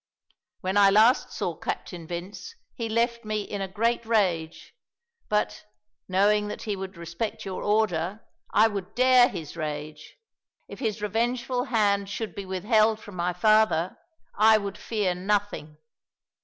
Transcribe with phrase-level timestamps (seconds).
[0.61, 4.73] When I last saw Captain Vince he left me in a great rage,
[5.29, 5.63] but,
[6.07, 10.17] knowing that he would respect your order, I would dare his rage.
[10.67, 13.95] If his revengeful hand should be withheld from my father
[14.33, 15.77] I would fear nothing."